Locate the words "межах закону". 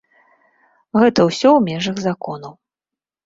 1.67-2.49